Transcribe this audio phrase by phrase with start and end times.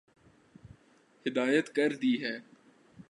[1.25, 2.37] ہدایت کردی ہے